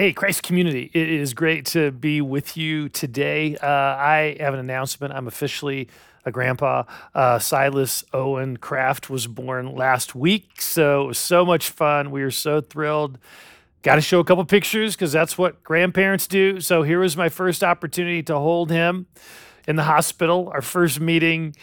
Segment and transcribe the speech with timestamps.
[0.00, 3.58] Hey, Christ community, it is great to be with you today.
[3.58, 5.12] Uh, I have an announcement.
[5.12, 5.88] I'm officially
[6.24, 6.84] a grandpa.
[7.14, 12.10] Uh, Silas Owen Kraft was born last week, so it was so much fun.
[12.10, 13.18] We were so thrilled.
[13.82, 16.62] Got to show a couple pictures because that's what grandparents do.
[16.62, 19.06] So here was my first opportunity to hold him
[19.68, 21.54] in the hospital, our first meeting.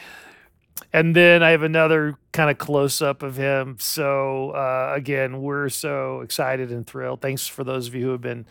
[0.93, 3.77] And then I have another kind of close up of him.
[3.79, 7.19] So uh, again, we're so excited and thrilled.
[7.19, 8.45] Thanks for those of you who have been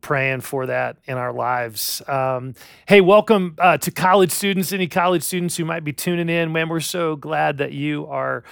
[0.00, 2.02] praying for that in our lives.
[2.08, 2.54] Um,
[2.88, 4.72] hey, welcome uh, to college students.
[4.72, 8.42] Any college students who might be tuning in, man, we're so glad that you are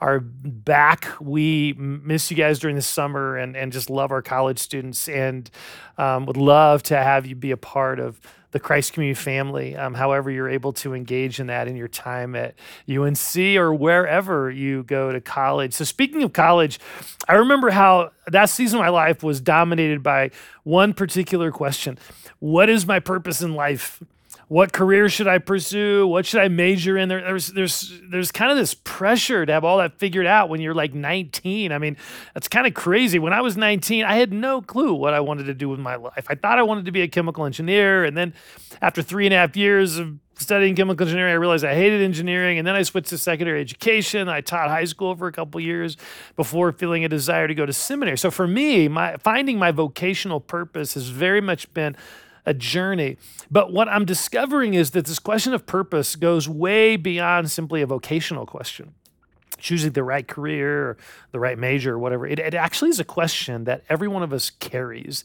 [0.00, 1.08] are back.
[1.20, 5.50] We miss you guys during the summer and, and just love our college students and
[5.96, 8.20] um, would love to have you be a part of
[8.52, 12.34] the Christ Community family, um, however you're able to engage in that in your time
[12.34, 12.54] at
[12.88, 15.74] UNC or wherever you go to college.
[15.74, 16.78] So, speaking of college,
[17.28, 20.30] I remember how that season of my life was dominated by
[20.62, 21.98] one particular question
[22.38, 24.02] What is my purpose in life?
[24.48, 26.06] What career should I pursue?
[26.06, 27.08] What should I major in?
[27.08, 30.60] There, there's there's there's kind of this pressure to have all that figured out when
[30.60, 31.72] you're like 19.
[31.72, 31.96] I mean,
[32.32, 33.18] that's kind of crazy.
[33.18, 35.96] When I was 19, I had no clue what I wanted to do with my
[35.96, 36.26] life.
[36.28, 38.34] I thought I wanted to be a chemical engineer, and then
[38.80, 42.58] after three and a half years of studying chemical engineering, I realized I hated engineering,
[42.58, 44.28] and then I switched to secondary education.
[44.28, 45.96] I taught high school for a couple years
[46.36, 48.18] before feeling a desire to go to seminary.
[48.18, 51.96] So for me, my finding my vocational purpose has very much been
[52.46, 53.18] a journey.
[53.50, 57.86] But what I'm discovering is that this question of purpose goes way beyond simply a
[57.86, 58.94] vocational question.
[59.58, 60.96] Choosing the right career, or
[61.32, 62.26] the right major, or whatever.
[62.26, 65.24] It, it actually is a question that every one of us carries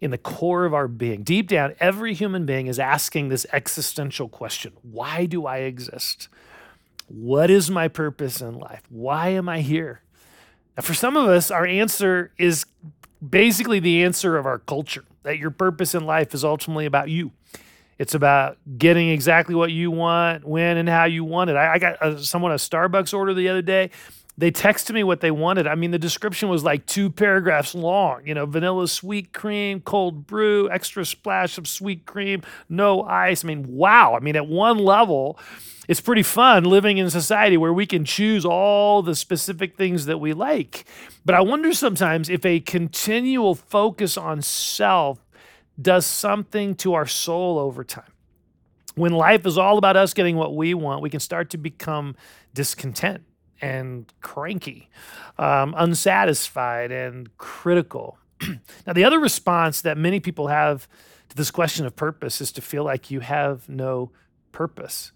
[0.00, 1.22] in the core of our being.
[1.22, 6.28] Deep down, every human being is asking this existential question Why do I exist?
[7.08, 8.82] What is my purpose in life?
[8.88, 10.00] Why am I here?
[10.76, 12.66] Now, for some of us, our answer is
[13.26, 17.32] basically the answer of our culture that your purpose in life is ultimately about you.
[17.98, 21.56] It's about getting exactly what you want, when and how you want it.
[21.56, 23.90] I, I got a, someone a Starbucks order the other day.
[24.38, 25.66] They texted me what they wanted.
[25.66, 28.26] I mean, the description was like two paragraphs long.
[28.26, 33.44] You know, vanilla sweet cream, cold brew, extra splash of sweet cream, no ice.
[33.44, 34.14] I mean, wow.
[34.14, 35.38] I mean, at one level,
[35.88, 40.18] it's pretty fun living in society where we can choose all the specific things that
[40.18, 40.84] we like.
[41.24, 45.18] But I wonder sometimes if a continual focus on self
[45.80, 48.12] does something to our soul over time.
[48.96, 52.16] When life is all about us getting what we want, we can start to become
[52.52, 53.22] discontent
[53.60, 54.88] and cranky,
[55.38, 58.18] um, unsatisfied and critical.
[58.86, 60.88] now, the other response that many people have
[61.28, 64.10] to this question of purpose is to feel like you have no
[64.52, 65.12] purpose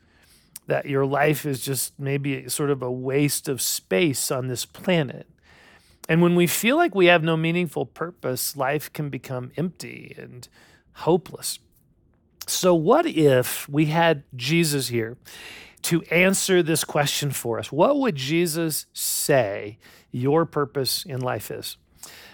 [0.66, 5.26] that your life is just maybe sort of a waste of space on this planet.
[6.08, 10.48] And when we feel like we have no meaningful purpose, life can become empty and
[10.92, 11.58] hopeless.
[12.46, 15.16] So, what if we had Jesus here
[15.82, 17.72] to answer this question for us?
[17.72, 19.78] What would Jesus say
[20.10, 21.76] your purpose in life is?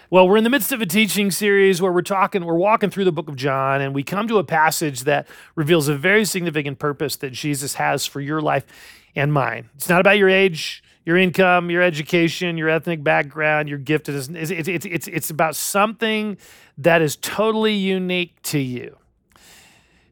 [0.09, 3.03] Well, we're in the midst of a teaching series where we're talking, we're walking through
[3.03, 6.79] the book of John, and we come to a passage that reveals a very significant
[6.79, 8.65] purpose that Jesus has for your life
[9.15, 9.69] and mine.
[9.75, 14.07] It's not about your age, your income, your education, your ethnic background, your gift.
[14.07, 16.37] It's, it's, it's, it's, it's about something
[16.77, 18.97] that is totally unique to you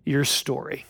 [0.06, 0.86] your story.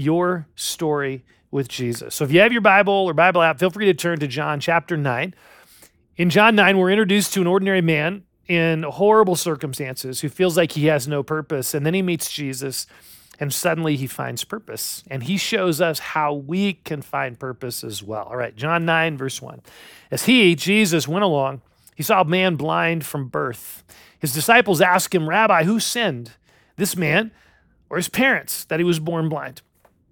[0.00, 2.14] Your story with Jesus.
[2.14, 4.58] So if you have your Bible or Bible app, feel free to turn to John
[4.58, 5.34] chapter 9.
[6.16, 10.72] In John 9, we're introduced to an ordinary man in horrible circumstances who feels like
[10.72, 11.74] he has no purpose.
[11.74, 12.86] And then he meets Jesus,
[13.38, 15.04] and suddenly he finds purpose.
[15.10, 18.24] And he shows us how we can find purpose as well.
[18.24, 19.60] All right, John 9, verse 1.
[20.10, 21.60] As he, Jesus, went along,
[21.94, 23.84] he saw a man blind from birth.
[24.18, 26.32] His disciples asked him, Rabbi, who sinned,
[26.76, 27.32] this man
[27.90, 29.62] or his parents, that he was born blind?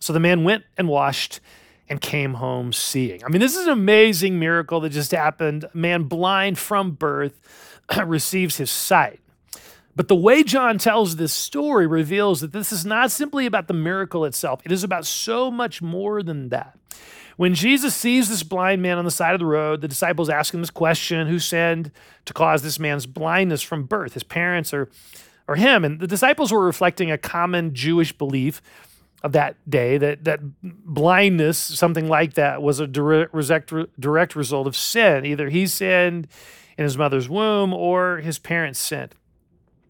[0.00, 1.40] So the man went and washed
[1.88, 3.24] and came home seeing.
[3.24, 5.64] I mean, this is an amazing miracle that just happened.
[5.64, 7.40] A man blind from birth
[8.04, 9.20] receives his sight.
[9.96, 13.74] But the way John tells this story reveals that this is not simply about the
[13.74, 16.78] miracle itself, it is about so much more than that.
[17.36, 20.52] When Jesus sees this blind man on the side of the road, the disciples ask
[20.52, 21.90] him this question Who sinned
[22.26, 24.14] to cause this man's blindness from birth?
[24.14, 24.88] His parents or
[25.48, 25.84] or him.
[25.84, 28.60] And the disciples were reflecting a common Jewish belief
[29.22, 33.34] of that day that, that blindness, something like that, was a direct,
[33.98, 35.24] direct result of sin.
[35.26, 36.28] Either he sinned
[36.76, 39.14] in his mother's womb or his parents sinned.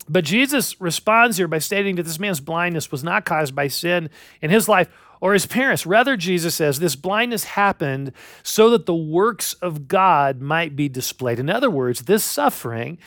[0.08, 4.08] But Jesus responds here by stating that this man's blindness was not caused by sin
[4.40, 4.88] in his life
[5.20, 5.86] or his parents.
[5.86, 8.12] Rather, Jesus says this blindness happened
[8.42, 11.38] so that the works of God might be displayed.
[11.38, 12.98] In other words, this suffering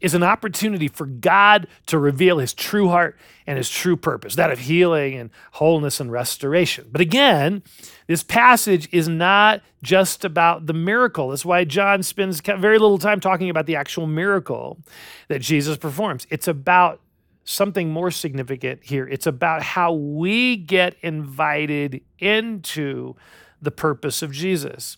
[0.00, 4.50] is an opportunity for God to reveal his true heart and his true purpose, that
[4.50, 6.88] of healing and wholeness and restoration.
[6.90, 7.62] But again,
[8.06, 11.28] this passage is not just about the miracle.
[11.28, 14.78] That's why John spends very little time talking about the actual miracle
[15.28, 16.26] that Jesus performs.
[16.30, 17.00] It's about
[17.44, 19.06] something more significant here.
[19.08, 23.14] It's about how we get invited into
[23.60, 24.96] the purpose of Jesus.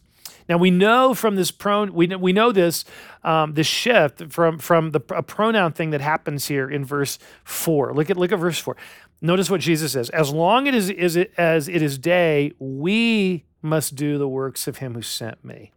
[0.49, 2.85] Now we know from this pro we know, we know this
[3.25, 7.95] um, this shift from from the a pronoun thing that happens here in verse four.
[7.95, 8.77] Look at look at verse four.
[9.21, 13.45] Notice what Jesus says: As long as it is, it, as it is day, we
[13.63, 15.71] must do the works of Him who sent me.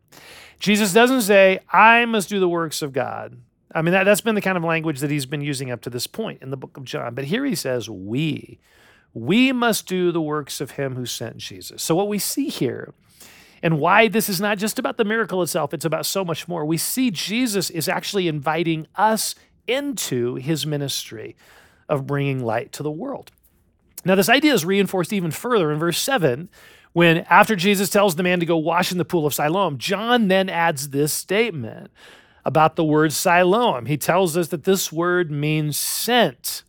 [0.60, 3.38] Jesus doesn't say, "I must do the works of God."
[3.76, 5.90] I mean, that, that's been the kind of language that he's been using up to
[5.90, 7.14] this point in the book of John.
[7.14, 8.60] But here he says, We.
[9.14, 11.82] We must do the works of him who sent Jesus.
[11.82, 12.94] So, what we see here
[13.62, 16.66] and why this is not just about the miracle itself, it's about so much more.
[16.66, 19.36] We see Jesus is actually inviting us
[19.68, 21.36] into his ministry
[21.88, 23.32] of bringing light to the world.
[24.04, 26.50] Now, this idea is reinforced even further in verse 7
[26.94, 30.28] when, after Jesus tells the man to go wash in the pool of Siloam, John
[30.30, 31.92] then adds this statement
[32.46, 33.88] about the word Siloam.
[33.88, 36.64] He tells us that this word means sent.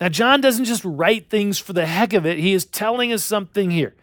[0.00, 3.22] Now, John doesn't just write things for the heck of it, he is telling us
[3.22, 3.94] something here.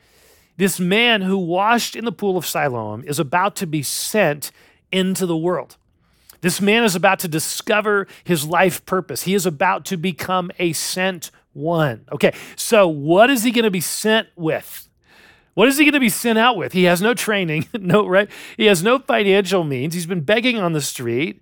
[0.58, 4.52] This man who washed in the pool of Siloam is about to be sent
[4.92, 5.78] into the world.
[6.42, 9.24] This man is about to discover his life purpose.
[9.24, 12.06] He is about to become a sent one.
[12.12, 14.87] Okay, so what is he going to be sent with?
[15.58, 16.74] What is he going to be sent out with?
[16.74, 18.30] He has no training, no right.
[18.58, 19.96] He has no financial means.
[19.96, 21.42] He's been begging on the street.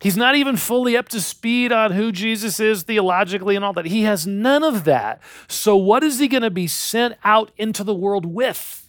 [0.00, 3.86] He's not even fully up to speed on who Jesus is theologically and all that.
[3.86, 5.20] He has none of that.
[5.48, 8.88] So, what is he going to be sent out into the world with?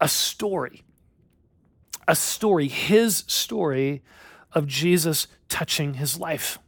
[0.00, 0.82] A story.
[2.08, 4.02] A story, his story
[4.50, 6.58] of Jesus touching his life.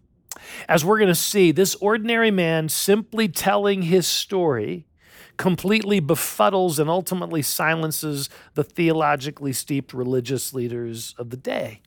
[0.69, 4.87] As we're going to see, this ordinary man simply telling his story
[5.37, 11.81] completely befuddles and ultimately silences the theologically steeped religious leaders of the day.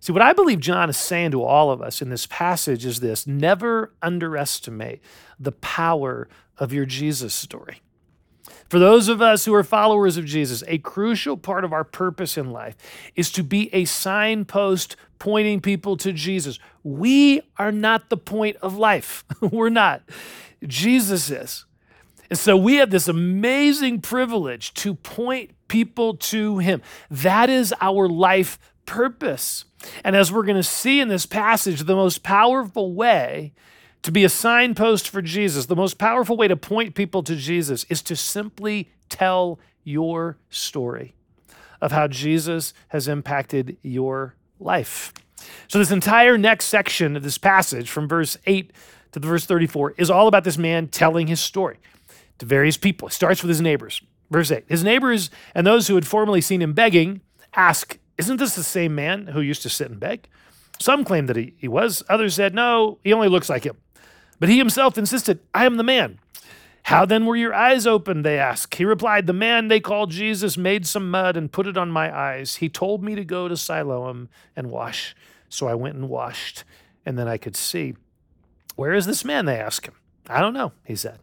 [0.00, 3.00] See, what I believe John is saying to all of us in this passage is
[3.00, 5.00] this never underestimate
[5.40, 6.28] the power
[6.58, 7.80] of your Jesus story.
[8.68, 12.36] For those of us who are followers of Jesus, a crucial part of our purpose
[12.36, 12.76] in life
[13.14, 16.58] is to be a signpost pointing people to Jesus.
[16.82, 19.24] We are not the point of life.
[19.40, 20.02] We're not.
[20.66, 21.64] Jesus is.
[22.30, 26.82] And so we have this amazing privilege to point people to Him.
[27.10, 29.64] That is our life purpose.
[30.02, 33.52] And as we're going to see in this passage, the most powerful way
[34.02, 37.84] to be a signpost for Jesus, the most powerful way to point people to Jesus
[37.88, 41.14] is to simply tell your story
[41.80, 45.12] of how Jesus has impacted your life.
[45.68, 48.72] So, this entire next section of this passage, from verse 8
[49.12, 51.78] to the verse 34, is all about this man telling his story
[52.38, 53.08] to various people.
[53.08, 54.02] It starts with his neighbors.
[54.30, 57.20] Verse 8 His neighbors and those who had formerly seen him begging
[57.54, 60.28] ask isn't this the same man who used to sit and beg?
[60.78, 63.76] Some claimed that he, he was, others said, No, he only looks like him.
[64.38, 66.18] But he himself insisted, I am the man.
[66.84, 68.24] How then were your eyes opened?
[68.24, 68.74] They asked.
[68.74, 72.14] He replied, The man they called Jesus made some mud and put it on my
[72.14, 72.56] eyes.
[72.56, 75.16] He told me to go to Siloam and wash.
[75.48, 76.64] So I went and washed,
[77.06, 77.94] and then I could see.
[78.76, 79.46] Where is this man?
[79.46, 79.94] They asked him.
[80.28, 81.20] I don't know, he said.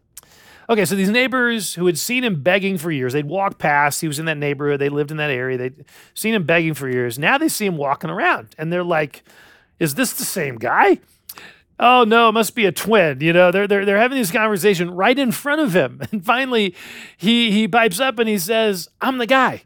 [0.72, 4.08] Okay, so these neighbors who had seen him begging for years, they'd walk past, he
[4.08, 7.20] was in that neighborhood, they lived in that area, they'd seen him begging for years.
[7.20, 9.24] Now they see him walking around and they're like,
[9.80, 11.02] is this the same guy?
[11.78, 13.20] Oh no, it must be a twin.
[13.20, 16.02] You know, they're, they're, they're having this conversation right in front of him.
[16.14, 16.74] And finally,
[17.18, 19.64] he, he pipes up and he says, I'm the guy.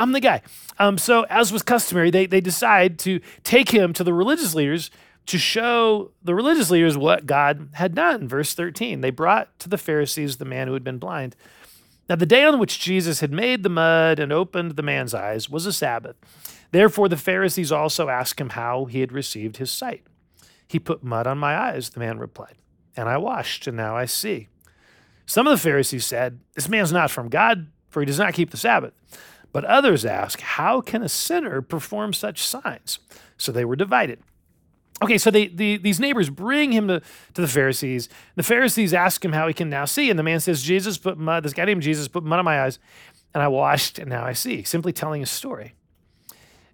[0.00, 0.42] I'm the guy.
[0.80, 4.90] Um, so, as was customary, they, they decide to take him to the religious leaders
[5.26, 8.28] to show the religious leaders what God had done.
[8.28, 11.36] Verse 13 they brought to the Pharisees the man who had been blind.
[12.08, 15.48] Now, the day on which Jesus had made the mud and opened the man's eyes
[15.48, 16.16] was a Sabbath.
[16.72, 20.02] Therefore, the Pharisees also asked him how he had received his sight.
[20.66, 22.56] He put mud on my eyes, the man replied,
[22.96, 24.48] and I washed, and now I see.
[25.26, 28.50] Some of the Pharisees said, This man's not from God, for he does not keep
[28.50, 28.92] the Sabbath.
[29.52, 32.98] But others asked, How can a sinner perform such signs?
[33.36, 34.20] So they were divided.
[35.02, 37.02] Okay, so they, the, these neighbors bring him to,
[37.34, 38.08] to the Pharisees.
[38.36, 40.08] The Pharisees ask him how he can now see.
[40.10, 42.62] And the man says, Jesus put mud, this guy named Jesus put mud on my
[42.62, 42.78] eyes,
[43.34, 44.62] and I washed, and now I see.
[44.62, 45.74] Simply telling a story.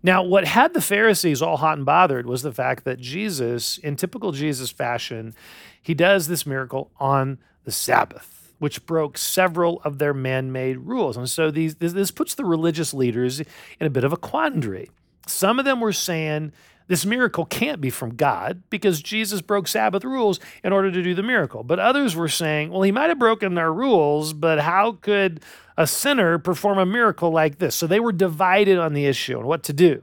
[0.03, 3.97] Now, what had the Pharisees all hot and bothered was the fact that Jesus, in
[3.97, 5.35] typical Jesus fashion,
[5.83, 11.17] he does this miracle on the Sabbath, which broke several of their man made rules.
[11.17, 14.91] And so these, this, this puts the religious leaders in a bit of a quandary.
[15.27, 16.53] Some of them were saying,
[16.89, 21.15] this miracle can't be from God because Jesus broke Sabbath rules in order to do
[21.15, 21.63] the miracle.
[21.63, 25.43] But others were saying, well, he might have broken their rules, but how could
[25.77, 27.75] a sinner perform a miracle like this?
[27.75, 30.03] So they were divided on the issue and what to do.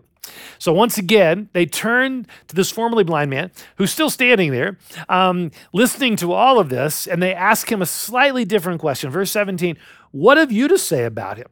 [0.57, 4.77] So once again, they turned to this formerly blind man who's still standing there,
[5.09, 9.09] um, listening to all of this, and they ask him a slightly different question.
[9.09, 9.77] Verse 17
[10.11, 11.47] What have you to say about him?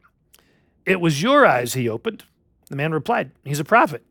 [0.86, 2.24] It was your eyes he opened.
[2.68, 4.04] The man replied, He's a prophet.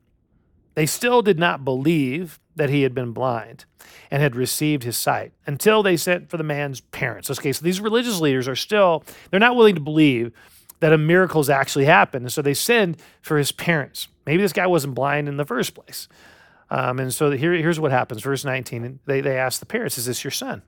[0.76, 3.66] They still did not believe that he had been blind
[4.10, 7.30] and had received his sight until they sent for the man's parents.
[7.30, 10.32] Okay, so these religious leaders are still, they're not willing to believe
[10.80, 12.26] that a miracle has actually happened.
[12.26, 14.08] And so they send for his parents.
[14.26, 16.08] Maybe this guy wasn't blind in the first place.
[16.70, 18.22] Um, and so here, here's what happens.
[18.22, 20.64] Verse 19, they, they ask the parents, Is this your son?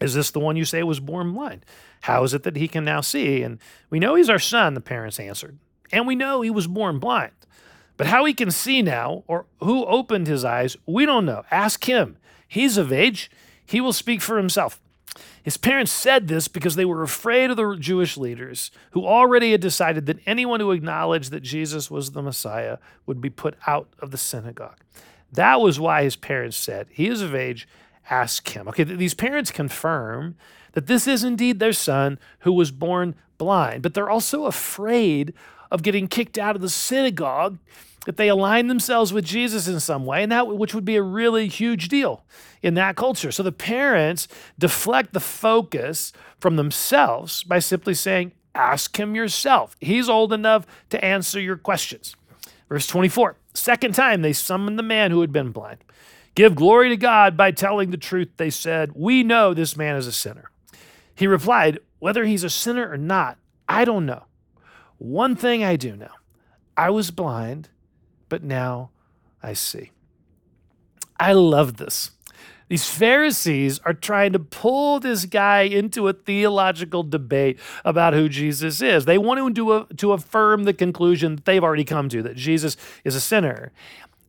[0.00, 1.64] Is this the one you say was born blind?
[2.02, 3.42] How is it that he can now see?
[3.42, 3.58] And
[3.90, 5.58] we know he's our son, the parents answered.
[5.92, 7.32] And we know he was born blind.
[8.00, 11.44] But how he can see now, or who opened his eyes, we don't know.
[11.50, 12.16] Ask him.
[12.48, 13.30] He's of age,
[13.66, 14.80] he will speak for himself.
[15.42, 19.60] His parents said this because they were afraid of the Jewish leaders who already had
[19.60, 24.12] decided that anyone who acknowledged that Jesus was the Messiah would be put out of
[24.12, 24.80] the synagogue.
[25.30, 27.68] That was why his parents said, He is of age,
[28.08, 28.66] ask him.
[28.68, 30.36] Okay, these parents confirm
[30.72, 35.34] that this is indeed their son who was born blind, but they're also afraid
[35.70, 37.58] of getting kicked out of the synagogue
[38.06, 41.02] if they align themselves with Jesus in some way, and that which would be a
[41.02, 42.24] really huge deal
[42.62, 43.30] in that culture.
[43.30, 44.26] So the parents
[44.58, 49.76] deflect the focus from themselves by simply saying, Ask him yourself.
[49.80, 52.16] He's old enough to answer your questions.
[52.68, 55.78] Verse 24, second time they summoned the man who had been blind.
[56.34, 58.92] Give glory to God by telling the truth, they said.
[58.94, 60.50] We know this man is a sinner.
[61.14, 64.24] He replied, Whether he's a sinner or not, I don't know.
[65.00, 66.12] One thing I do know
[66.76, 67.70] I was blind
[68.30, 68.88] but now
[69.42, 69.90] I see.
[71.18, 72.12] I love this.
[72.68, 78.80] These Pharisees are trying to pull this guy into a theological debate about who Jesus
[78.80, 79.04] is.
[79.04, 82.76] They want him to, to affirm the conclusion that they've already come to that Jesus
[83.04, 83.72] is a sinner.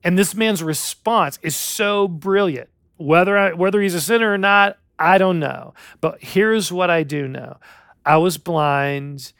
[0.03, 2.69] And this man's response is so brilliant.
[2.97, 5.75] Whether, I, whether he's a sinner or not, I don't know.
[6.01, 7.57] But here's what I do know
[8.03, 9.33] I was blind,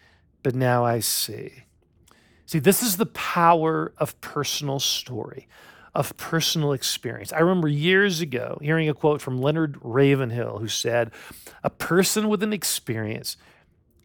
[0.43, 1.63] but now I see.
[2.45, 5.47] See, this is the power of personal story,
[5.95, 7.31] of personal experience.
[7.31, 11.11] I remember years ago hearing a quote from Leonard Ravenhill who said,
[11.63, 13.37] A person with an experience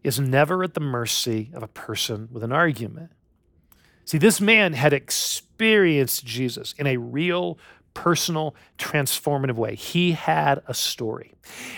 [0.04, 3.10] is never at the mercy of a person with an argument.
[4.04, 7.58] See, this man had experienced Jesus in a real,
[7.96, 9.74] personal, transformative way.
[9.74, 11.32] He had a story.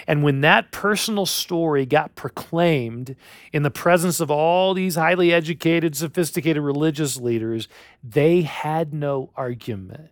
[0.08, 3.14] And when that personal story got proclaimed
[3.52, 7.68] in the presence of all these highly educated, sophisticated religious leaders,
[8.02, 10.10] they had no argument.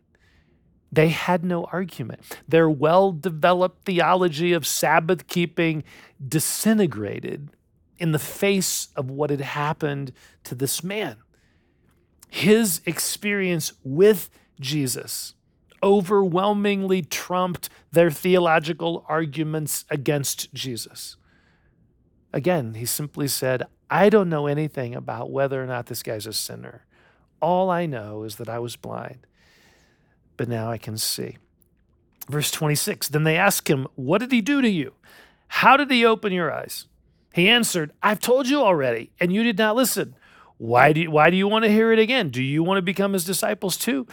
[0.93, 2.21] They had no argument.
[2.47, 5.83] Their well developed theology of Sabbath keeping
[6.27, 7.51] disintegrated
[7.99, 10.13] in the face of what had happened
[10.45, 11.17] to this man.
[12.31, 15.35] His experience with Jesus
[15.83, 21.17] overwhelmingly trumped their theological arguments against Jesus.
[22.33, 26.33] Again, he simply said, I don't know anything about whether or not this guy's a
[26.33, 26.85] sinner.
[27.41, 29.27] All I know is that I was blind,
[30.37, 31.39] but now I can see.
[32.29, 34.95] Verse 26 Then they asked him, What did he do to you?
[35.49, 36.87] How did he open your eyes?
[37.33, 40.15] He answered, I've told you already, and you did not listen.
[40.59, 42.31] Why do you, why do you want to hear it again?
[42.31, 44.07] Do you want to become his disciples too?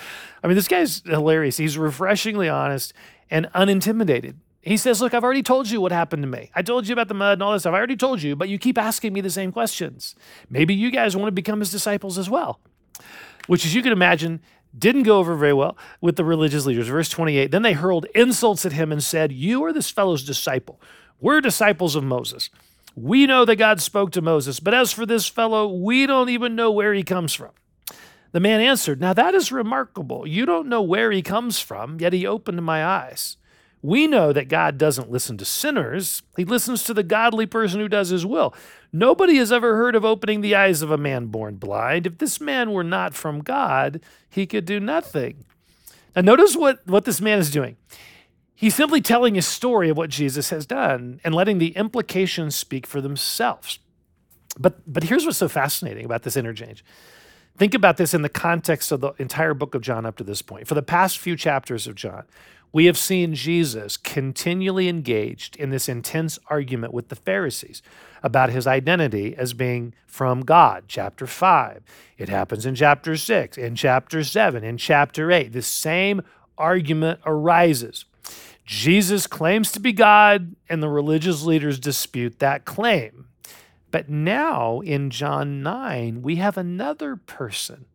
[0.43, 1.57] I mean, this guy's hilarious.
[1.57, 2.93] He's refreshingly honest
[3.29, 4.37] and unintimidated.
[4.61, 6.49] He says, Look, I've already told you what happened to me.
[6.55, 7.73] I told you about the mud and all this stuff.
[7.73, 10.15] I already told you, but you keep asking me the same questions.
[10.49, 12.59] Maybe you guys want to become his disciples as well,
[13.47, 14.41] which, as you can imagine,
[14.77, 16.87] didn't go over very well with the religious leaders.
[16.87, 20.81] Verse 28 Then they hurled insults at him and said, You are this fellow's disciple.
[21.19, 22.49] We're disciples of Moses.
[22.95, 26.55] We know that God spoke to Moses, but as for this fellow, we don't even
[26.55, 27.51] know where he comes from.
[28.33, 30.27] The man answered, Now that is remarkable.
[30.27, 33.37] You don't know where he comes from, yet he opened my eyes.
[33.81, 37.89] We know that God doesn't listen to sinners, he listens to the godly person who
[37.89, 38.53] does his will.
[38.93, 42.07] Nobody has ever heard of opening the eyes of a man born blind.
[42.07, 45.45] If this man were not from God, he could do nothing.
[46.15, 47.75] And notice what, what this man is doing.
[48.63, 52.87] He's simply telling a story of what Jesus has done and letting the implications speak
[52.87, 53.79] for themselves.
[54.57, 56.81] But, but here's what's so fascinating about this interchange.
[57.57, 60.41] Think about this in the context of the entire book of John up to this
[60.41, 60.65] point.
[60.65, 62.23] For the past few chapters of John,
[62.71, 67.81] we have seen Jesus continually engaged in this intense argument with the Pharisees
[68.23, 70.85] about his identity as being from God.
[70.87, 71.83] Chapter 5.
[72.17, 75.51] It happens in chapter 6, in chapter 7, in chapter 8.
[75.51, 76.21] The same
[76.57, 78.05] argument arises.
[78.65, 83.27] Jesus claims to be God, and the religious leaders dispute that claim.
[83.91, 87.85] But now in John 9, we have another person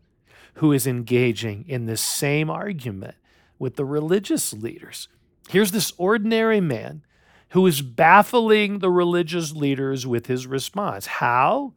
[0.55, 3.15] who is engaging in this same argument
[3.59, 5.09] with the religious leaders.
[5.49, 7.03] Here's this ordinary man
[7.51, 11.07] who is baffling the religious leaders with his response.
[11.07, 11.73] How?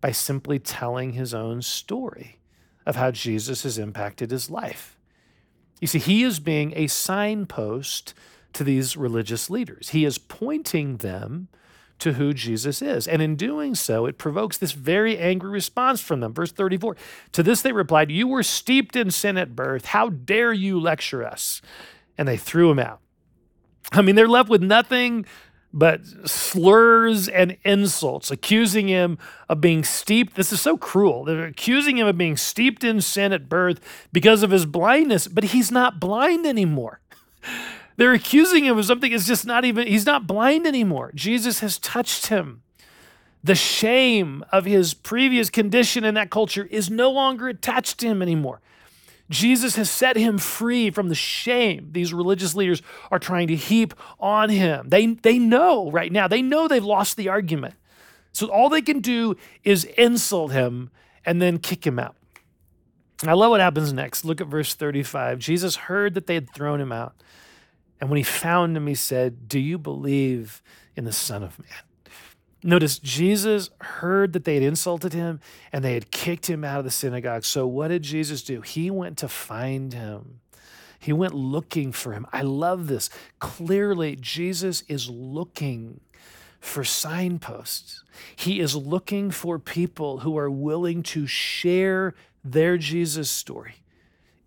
[0.00, 2.38] By simply telling his own story
[2.86, 4.96] of how Jesus has impacted his life.
[5.82, 8.14] You see, he is being a signpost
[8.52, 9.88] to these religious leaders.
[9.88, 11.48] He is pointing them
[11.98, 13.08] to who Jesus is.
[13.08, 16.32] And in doing so, it provokes this very angry response from them.
[16.32, 16.96] Verse 34
[17.32, 19.86] To this they replied, You were steeped in sin at birth.
[19.86, 21.60] How dare you lecture us?
[22.16, 23.00] And they threw him out.
[23.90, 25.26] I mean, they're left with nothing
[25.72, 30.34] but slurs and insults, accusing him of being steeped.
[30.34, 31.24] This is so cruel.
[31.24, 33.80] They're accusing him of being steeped in sin at birth
[34.12, 37.00] because of his blindness, but he's not blind anymore.
[37.96, 41.12] They're accusing him of something is just not even, he's not blind anymore.
[41.14, 42.62] Jesus has touched him.
[43.44, 48.22] The shame of his previous condition in that culture is no longer attached to him
[48.22, 48.60] anymore.
[49.32, 53.94] Jesus has set him free from the shame these religious leaders are trying to heap
[54.20, 54.88] on him.
[54.88, 57.74] They, they know right now, they know they've lost the argument.
[58.32, 60.90] So all they can do is insult him
[61.24, 62.16] and then kick him out.
[63.24, 64.24] I love what happens next.
[64.24, 65.38] Look at verse 35.
[65.38, 67.14] Jesus heard that they had thrown him out.
[68.00, 70.60] And when he found him, he said, Do you believe
[70.96, 71.91] in the Son of Man?
[72.64, 75.40] Notice Jesus heard that they had insulted him
[75.72, 77.44] and they had kicked him out of the synagogue.
[77.44, 78.60] So, what did Jesus do?
[78.60, 80.40] He went to find him.
[80.98, 82.26] He went looking for him.
[82.32, 83.10] I love this.
[83.40, 86.00] Clearly, Jesus is looking
[86.60, 88.04] for signposts.
[88.36, 93.76] He is looking for people who are willing to share their Jesus story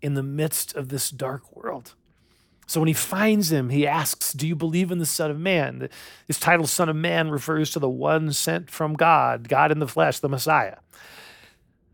[0.02, 1.94] in the midst of this dark world.
[2.68, 5.88] So when he finds him, he asks, Do you believe in the Son of Man?
[6.28, 9.88] This title, Son of Man, refers to the one sent from God, God in the
[9.88, 10.78] flesh, the Messiah.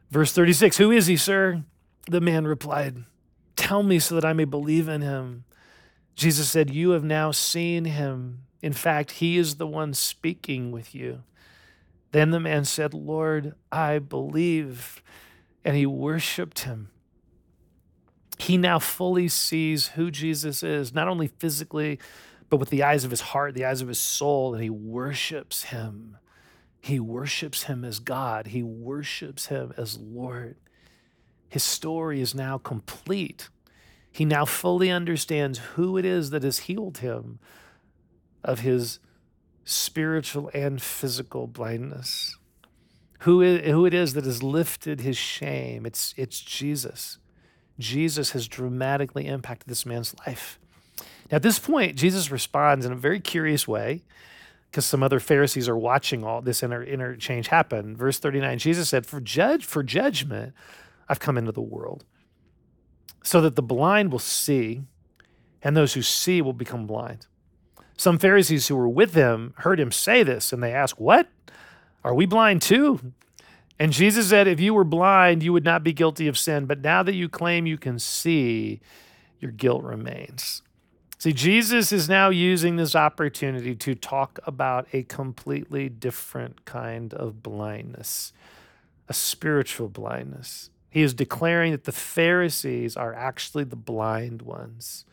[0.10, 1.64] Verse 36 Who is he, sir?
[2.08, 3.04] The man replied,
[3.56, 5.44] Tell me so that I may believe in him.
[6.16, 8.44] Jesus said, You have now seen him.
[8.62, 11.24] In fact, he is the one speaking with you.
[12.12, 15.02] Then the man said, Lord, I believe.
[15.64, 16.90] And he worshiped him
[18.42, 22.00] he now fully sees who Jesus is, not only physically,
[22.50, 25.66] but with the eyes of his heart, the eyes of his soul, and he worships
[25.66, 26.18] him.
[26.82, 30.56] He worships him as God, he worships him as Lord.
[31.50, 33.50] His story is now complete.
[34.12, 37.38] He now fully understands who it is that has healed him
[38.44, 39.00] of his
[39.64, 42.38] spiritual and physical blindness.
[43.20, 45.86] Who who it is that has lifted his shame.
[45.86, 47.20] It's, it's Jesus.
[47.82, 50.60] Jesus has dramatically impacted this man's life.
[51.32, 54.04] Now, at this point, Jesus responds in a very curious way
[54.70, 57.96] because some other Pharisees are watching all this inter- interchange happen.
[57.96, 60.54] Verse 39, Jesus said, For judge for judgment
[61.10, 62.06] I've come into the world,
[63.24, 64.84] so that the blind will see,
[65.62, 67.28] and those who see will become blind.
[67.98, 71.28] Some Pharisees who were with him heard him say this, and they asked, What?
[72.04, 73.14] Are we blind too?
[73.82, 76.68] And Jesus said, If you were blind, you would not be guilty of sin.
[76.68, 78.80] But now that you claim you can see,
[79.40, 80.62] your guilt remains.
[81.18, 87.42] See, Jesus is now using this opportunity to talk about a completely different kind of
[87.42, 88.34] blindness,
[89.10, 90.70] a spiritual blindness.
[90.92, 95.06] He is declaring that the Pharisees are actually the blind ones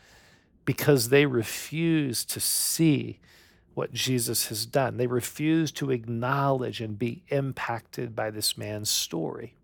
[0.66, 3.18] because they refuse to see
[3.78, 4.96] what Jesus has done.
[4.96, 9.54] They refuse to acknowledge and be impacted by this man's story.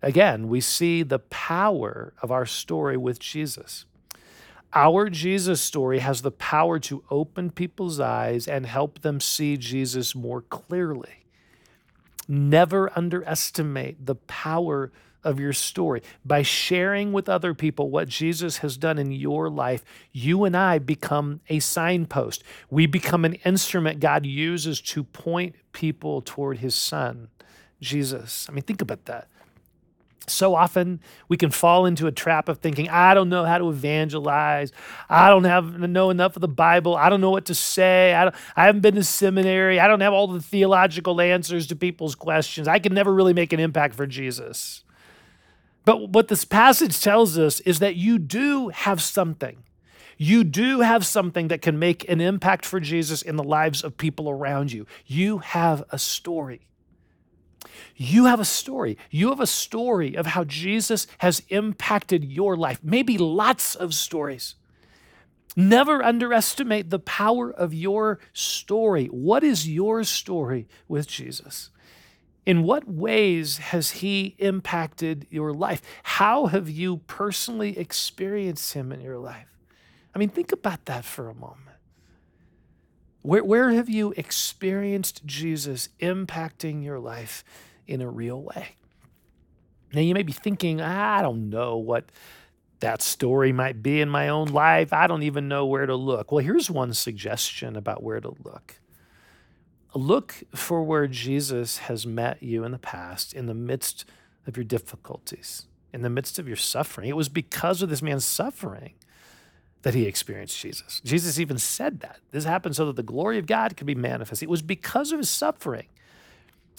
[0.00, 3.84] Again, we see the power of our story with Jesus.
[4.72, 10.14] Our Jesus story has the power to open people's eyes and help them see Jesus
[10.14, 11.26] more clearly.
[12.26, 14.90] Never underestimate the power
[15.24, 16.02] of your story.
[16.24, 20.78] By sharing with other people what Jesus has done in your life, you and I
[20.78, 22.42] become a signpost.
[22.70, 27.28] We become an instrument God uses to point people toward his son,
[27.80, 28.46] Jesus.
[28.48, 29.28] I mean, think about that.
[30.26, 33.68] so often we can fall into a trap of thinking i don't know how to
[33.70, 34.72] evangelize
[35.08, 38.26] i don't have know enough of the bible i don't know what to say i,
[38.56, 42.68] I haven't been to seminary i don't have all the theological answers to people's questions
[42.68, 44.84] i can never really make an impact for jesus
[45.88, 49.64] but what this passage tells us is that you do have something
[50.20, 53.96] you do have something that can make an impact for jesus in the lives of
[53.96, 56.68] people around you you have a story
[57.96, 58.96] you have a story.
[59.10, 64.54] You have a story of how Jesus has impacted your life, maybe lots of stories.
[65.56, 69.06] Never underestimate the power of your story.
[69.06, 71.70] What is your story with Jesus?
[72.48, 75.82] In what ways has he impacted your life?
[76.02, 79.48] How have you personally experienced him in your life?
[80.14, 81.76] I mean, think about that for a moment.
[83.20, 87.44] Where, where have you experienced Jesus impacting your life?
[87.88, 88.76] in a real way.
[89.92, 92.04] Now, you may be thinking, I don't know what
[92.80, 94.92] that story might be in my own life.
[94.92, 96.30] I don't even know where to look.
[96.30, 98.78] Well, here's one suggestion about where to look
[99.94, 104.04] look for where Jesus has met you in the past in the midst
[104.46, 107.08] of your difficulties, in the midst of your suffering.
[107.08, 108.94] It was because of this man's suffering
[109.82, 111.00] that he experienced Jesus.
[111.04, 112.18] Jesus even said that.
[112.30, 114.42] This happened so that the glory of God could be manifest.
[114.42, 115.86] It was because of his suffering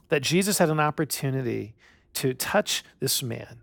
[0.10, 1.76] that Jesus had an opportunity
[2.16, 3.62] to touch this man.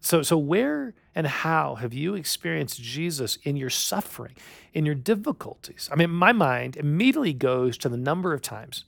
[0.00, 4.34] So, so where and how have you experienced Jesus in your suffering,
[4.74, 5.88] in your difficulties?
[5.90, 8.84] I mean, my mind immediately goes to the number of times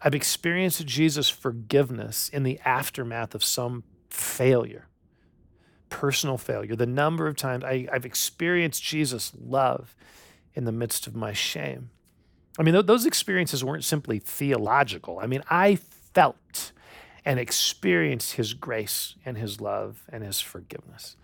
[0.00, 4.88] I've experienced Jesus' forgiveness in the aftermath of some failure,
[5.88, 6.76] personal failure.
[6.76, 9.94] The number of times I, have experienced Jesus' love
[10.54, 11.90] in the midst of my shame.
[12.58, 15.18] I mean, th- those experiences weren't simply theological.
[15.18, 16.72] I mean, I felt
[17.24, 21.16] and experienced his grace and his love and his forgiveness.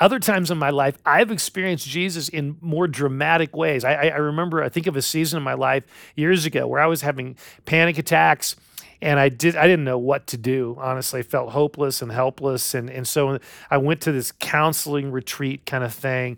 [0.00, 3.84] Other times in my life, I've experienced Jesus in more dramatic ways.
[3.84, 5.84] I, I, remember, I think of a season in my life
[6.16, 7.36] years ago where I was having
[7.66, 8.56] panic attacks
[9.02, 10.76] and I did I didn't know what to do.
[10.78, 13.38] Honestly, I felt hopeless and helpless, and and so
[13.70, 16.36] I went to this counseling retreat kind of thing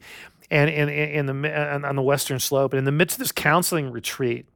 [0.51, 2.73] and in, in the on the western slope.
[2.73, 4.47] And in the midst of this counseling retreat,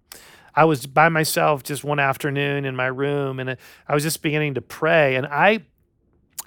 [0.54, 3.56] I was by myself just one afternoon in my room, and
[3.88, 5.62] I was just beginning to pray, and I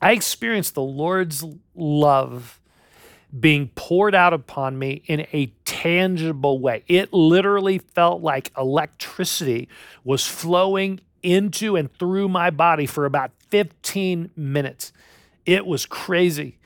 [0.02, 1.44] I experienced the Lord's
[1.76, 2.60] love
[3.38, 6.84] being poured out upon me in a tangible way.
[6.88, 9.70] It literally felt like electricity
[10.04, 14.92] was flowing into and through my body for about 15 minutes.
[15.46, 16.58] It was crazy.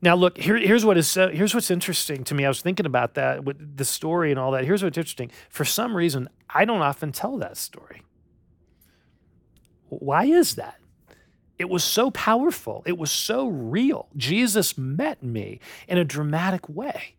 [0.00, 2.44] Now, look, here, here's what is so, here's what's interesting to me.
[2.44, 4.64] I was thinking about that with the story and all that.
[4.64, 5.30] Here's what's interesting.
[5.48, 8.02] For some reason, I don't often tell that story.
[9.88, 10.78] Why is that?
[11.58, 12.82] It was so powerful.
[12.86, 14.08] It was so real.
[14.16, 17.16] Jesus met me in a dramatic way.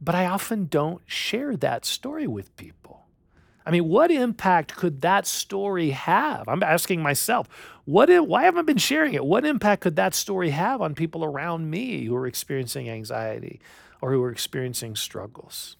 [0.00, 3.06] But I often don't share that story with people.
[3.64, 6.48] I mean, what impact could that story have?
[6.48, 7.48] I'm asking myself,
[7.84, 9.24] what why haven't I been sharing it?
[9.24, 13.60] What impact could that story have on people around me who are experiencing anxiety
[14.00, 15.76] or who are experiencing struggles?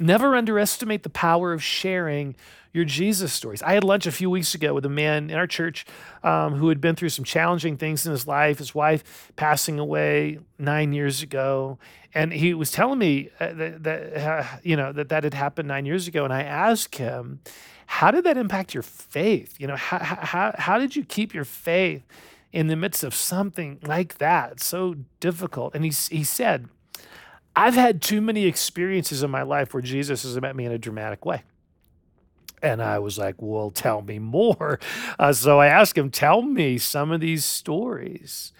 [0.00, 2.36] Never underestimate the power of sharing
[2.72, 3.62] your Jesus stories.
[3.62, 5.86] I had lunch a few weeks ago with a man in our church
[6.22, 10.38] um, who had been through some challenging things in his life, his wife passing away
[10.58, 11.78] nine years ago.
[12.14, 15.68] And he was telling me uh, that, that uh, you know, that that had happened
[15.68, 16.24] nine years ago.
[16.24, 17.40] And I asked him,
[17.86, 19.56] how did that impact your faith?
[19.58, 22.06] You know, how, how, how did you keep your faith
[22.52, 24.60] in the midst of something like that?
[24.60, 25.74] So difficult.
[25.74, 26.68] And he, he said,
[27.58, 30.78] I've had too many experiences in my life where Jesus has met me in a
[30.78, 31.42] dramatic way.
[32.62, 34.78] And I was like, well, tell me more.
[35.18, 38.52] Uh, so I asked him, tell me some of these stories.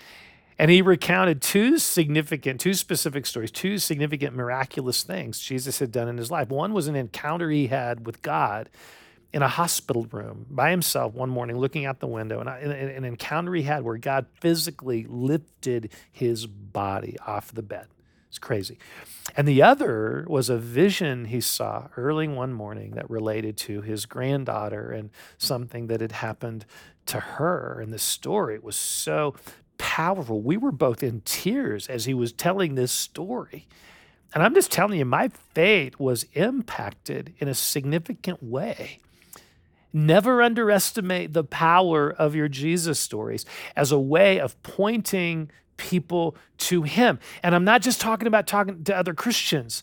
[0.58, 6.08] And he recounted two significant, two specific stories, two significant miraculous things Jesus had done
[6.08, 6.48] in his life.
[6.48, 8.68] One was an encounter he had with God
[9.32, 13.54] in a hospital room by himself one morning, looking out the window, and an encounter
[13.54, 17.86] he had where God physically lifted his body off the bed.
[18.28, 18.78] It's crazy.
[19.36, 24.06] And the other was a vision he saw early one morning that related to his
[24.06, 26.66] granddaughter and something that had happened
[27.06, 27.80] to her.
[27.80, 29.34] And the story was so
[29.78, 30.40] powerful.
[30.42, 33.66] We were both in tears as he was telling this story.
[34.34, 38.98] And I'm just telling you, my faith was impacted in a significant way.
[39.90, 46.82] Never underestimate the power of your Jesus stories as a way of pointing people to
[46.82, 47.18] Him.
[47.42, 49.82] And I'm not just talking about talking to other Christians,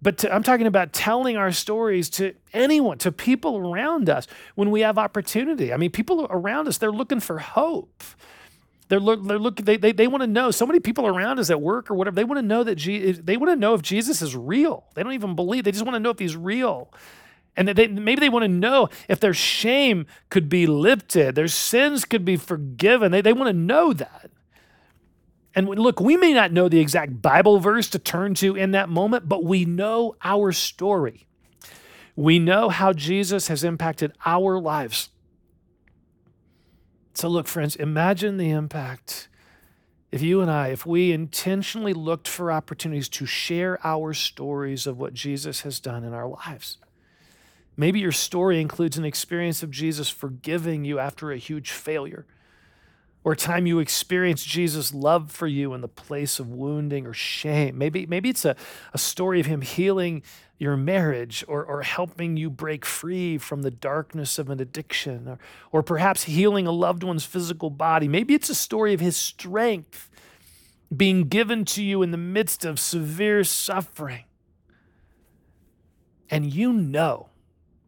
[0.00, 4.70] but to, I'm talking about telling our stories to anyone, to people around us when
[4.70, 5.72] we have opportunity.
[5.72, 8.02] I mean, people around us, they're looking for hope.
[8.88, 10.50] They're, look, they're looking, they, they, they want to know.
[10.50, 12.78] So many people around us at work or whatever, they want to know that
[13.24, 14.84] they want to know if Jesus is real.
[14.94, 15.64] They don't even believe.
[15.64, 16.92] They just want to know if he's real.
[17.56, 22.04] And they, maybe they want to know if their shame could be lifted, their sins
[22.04, 23.12] could be forgiven.
[23.12, 24.30] They, they want to know that.
[25.54, 28.88] And look, we may not know the exact Bible verse to turn to in that
[28.88, 31.26] moment, but we know our story.
[32.16, 35.10] We know how Jesus has impacted our lives.
[37.14, 39.28] So, look, friends, imagine the impact
[40.10, 44.98] if you and I, if we intentionally looked for opportunities to share our stories of
[44.98, 46.78] what Jesus has done in our lives.
[47.76, 52.26] Maybe your story includes an experience of Jesus forgiving you after a huge failure
[53.24, 57.12] or a time you experience Jesus' love for you in the place of wounding or
[57.12, 57.78] shame.
[57.78, 58.56] Maybe, maybe it's a,
[58.92, 60.22] a story of him healing
[60.58, 65.38] your marriage or, or helping you break free from the darkness of an addiction or,
[65.70, 68.08] or perhaps healing a loved one's physical body.
[68.08, 70.08] Maybe it's a story of his strength
[70.94, 74.24] being given to you in the midst of severe suffering.
[76.30, 77.28] And you know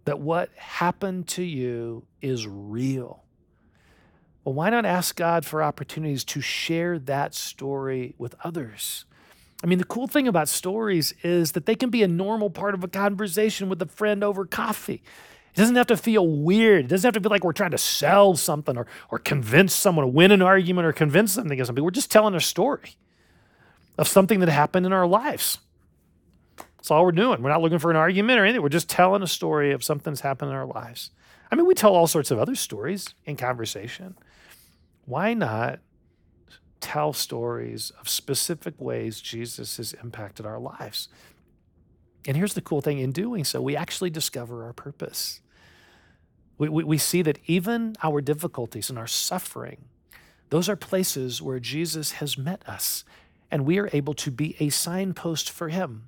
[0.04, 3.23] that what happened to you is real
[4.44, 9.06] well, why not ask God for opportunities to share that story with others?
[9.62, 12.74] I mean, the cool thing about stories is that they can be a normal part
[12.74, 15.02] of a conversation with a friend over coffee.
[15.54, 16.86] It doesn't have to feel weird.
[16.86, 20.04] It doesn't have to feel like we're trying to sell something or, or convince someone
[20.04, 21.82] to win an argument or convince something of something.
[21.82, 22.96] We're just telling a story
[23.96, 25.58] of something that happened in our lives.
[26.76, 27.40] That's all we're doing.
[27.40, 28.60] We're not looking for an argument or anything.
[28.60, 31.10] We're just telling a story of something that's happened in our lives.
[31.50, 34.16] I mean, we tell all sorts of other stories in conversation
[35.06, 35.80] why not
[36.80, 41.08] tell stories of specific ways Jesus has impacted our lives?
[42.26, 45.40] And here's the cool thing in doing so, we actually discover our purpose.
[46.56, 49.84] We, we, we see that even our difficulties and our suffering,
[50.50, 53.04] those are places where Jesus has met us,
[53.50, 56.04] and we are able to be a signpost for him.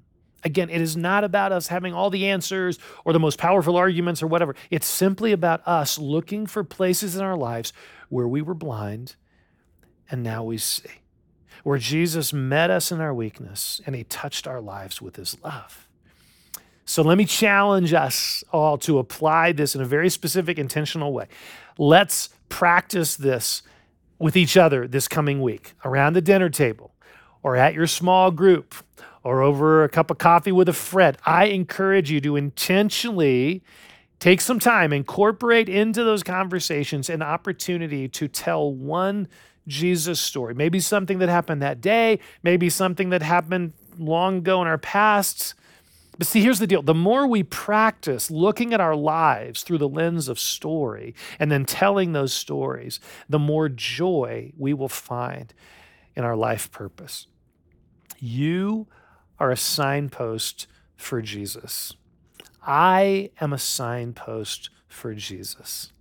[0.47, 4.23] Again, it is not about us having all the answers or the most powerful arguments
[4.23, 4.55] or whatever.
[4.71, 7.73] It's simply about us looking for places in our lives
[8.11, 9.17] where we were blind
[10.09, 10.89] and now we see,
[11.65, 15.89] where Jesus met us in our weakness and he touched our lives with his love.
[16.85, 21.27] So let me challenge us all to apply this in a very specific, intentional way.
[21.77, 23.63] Let's practice this
[24.21, 26.95] with each other this coming week around the dinner table
[27.43, 28.77] or at your small group
[29.27, 31.19] or over a cup of coffee with a friend.
[31.27, 33.65] I encourage you to intentionally
[34.21, 39.27] take some time, incorporate into those conversations an opportunity to tell one
[39.67, 40.55] Jesus story.
[40.55, 45.55] Maybe something that happened that day, maybe something that happened long ago in our past.
[46.17, 49.89] But see, here's the deal the more we practice looking at our lives through the
[49.89, 55.53] lens of story and then telling those stories, the more joy we will find
[56.15, 57.27] in our life purpose.
[58.21, 58.87] You
[59.39, 61.95] are a signpost for Jesus.
[62.67, 65.93] I am a signpost for Jesus.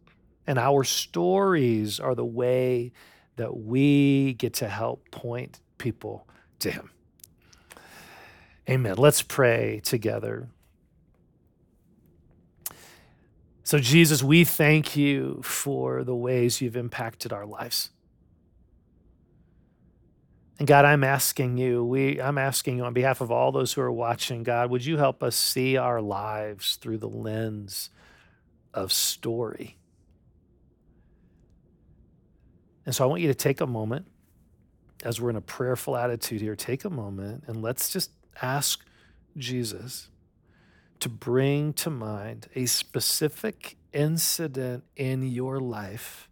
[0.47, 2.91] And our stories are the way
[3.35, 6.27] that we get to help point people
[6.59, 6.91] to Him.
[8.69, 8.95] Amen.
[8.97, 10.49] Let's pray together.
[13.63, 17.89] So, Jesus, we thank you for the ways you've impacted our lives.
[20.57, 23.81] And God, I'm asking you, we I'm asking you on behalf of all those who
[23.81, 27.89] are watching, God, would you help us see our lives through the lens
[28.73, 29.77] of story?
[32.85, 34.07] And so I want you to take a moment
[35.03, 38.85] as we're in a prayerful attitude here, take a moment and let's just ask
[39.37, 40.09] Jesus
[40.99, 46.29] to bring to mind a specific incident in your life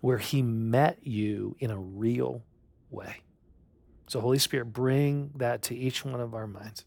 [0.00, 2.42] where he met you in a real
[2.90, 3.16] way.
[4.08, 6.84] So, Holy Spirit, bring that to each one of our minds.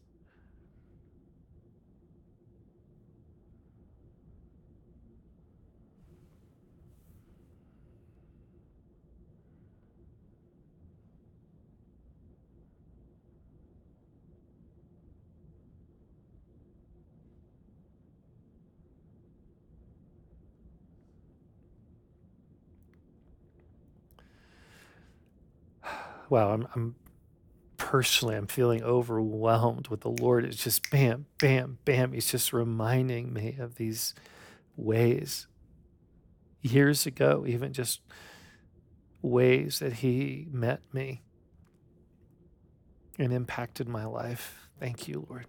[26.29, 26.95] Wow, I'm, I'm
[27.91, 30.45] personally, I'm feeling overwhelmed with the Lord.
[30.45, 32.13] It's just bam, bam, bam.
[32.13, 34.13] He's just reminding me of these
[34.77, 35.47] ways
[36.62, 37.99] years ago, even just
[39.21, 41.21] ways that He met me
[43.19, 44.69] and impacted my life.
[44.80, 45.47] Thank you, Lord.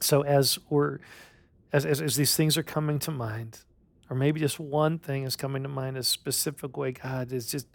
[0.00, 1.00] So as we're
[1.72, 3.64] as, as, as these things are coming to mind,
[4.10, 7.66] Or maybe just one thing is coming to mind, a specific way God is just,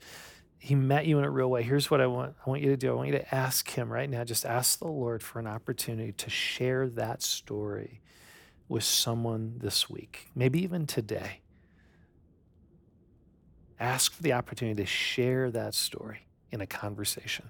[0.63, 1.61] He met you in a real way.
[1.61, 3.91] Here's what I want I want you to do I want you to ask Him
[3.91, 7.99] right now, just ask the Lord for an opportunity to share that story
[8.69, 11.41] with someone this week, maybe even today.
[13.77, 17.49] Ask for the opportunity to share that story in a conversation.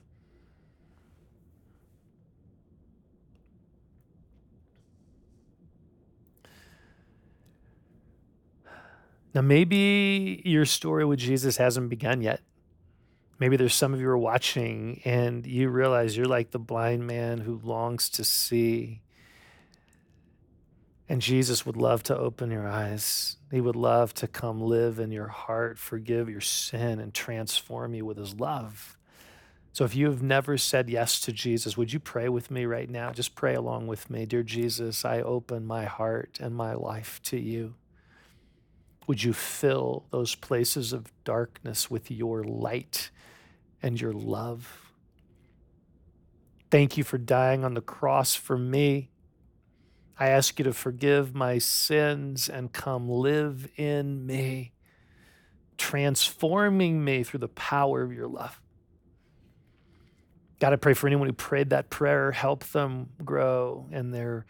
[9.36, 12.42] Now, maybe your story with Jesus hasn't begun yet.
[13.44, 17.40] Maybe there's some of you are watching and you realize you're like the blind man
[17.40, 19.02] who longs to see.
[21.10, 23.36] And Jesus would love to open your eyes.
[23.52, 28.06] He would love to come live in your heart, forgive your sin, and transform you
[28.06, 28.98] with his love.
[29.74, 32.90] So if you have never said yes to Jesus, would you pray with me right
[32.90, 33.12] now?
[33.12, 34.26] Just pray along with me.
[34.26, 37.76] Dear Jesus, I open my heart and my life to you.
[39.06, 43.10] Would you fill those places of darkness with your light
[43.84, 44.92] and your love?
[46.72, 49.12] Thank you for dying on the cross for me.
[50.18, 54.74] I ask you to forgive my sins and come live in me,
[55.78, 58.60] transforming me through the power of your love.
[60.60, 64.46] God, I pray for anyone who prayed that prayer, help them grow in their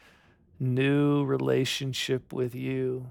[0.60, 3.10] new relationship with you.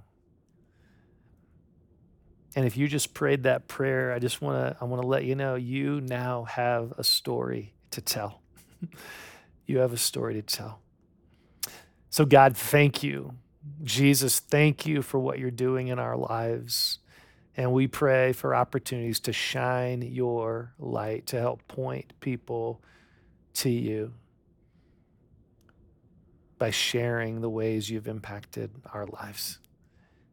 [2.55, 5.25] And if you just prayed that prayer, I just want to I want to let
[5.25, 8.43] you know you now have a story to tell.
[9.67, 10.81] you have a story to tell.
[12.11, 13.35] So God, thank you.
[13.83, 16.99] Jesus, thank you for what you're doing in our lives.
[17.57, 22.83] And we pray for opportunities to shine your light to help point people
[23.55, 24.12] to you
[26.59, 29.59] by sharing the ways you've impacted our lives.